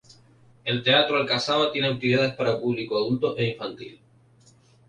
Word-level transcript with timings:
El 0.63 0.81
Teatro 0.81 1.17
Al-Kasaba 1.17 1.71
tiene 1.71 1.87
actividades 1.89 2.33
para 2.33 2.59
público 2.59 2.97
adulto 2.97 3.37
e 3.37 3.49
infantil. 3.49 3.99